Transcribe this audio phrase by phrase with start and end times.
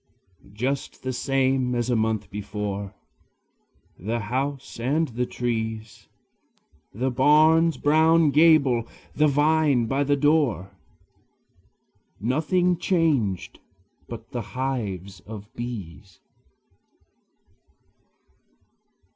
[0.51, 2.95] Just the same as a month before,
[3.99, 6.07] The house and the trees,
[6.91, 10.75] The barn's brown gable, the vine by the door,
[12.19, 13.59] Nothing changed
[14.09, 16.19] but the hives of bees.